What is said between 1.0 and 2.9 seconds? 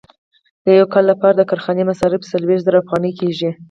لپاره د کارخانې مصارف څلوېښت زره